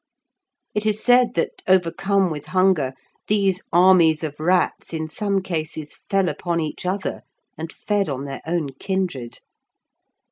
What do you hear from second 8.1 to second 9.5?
their own kindred.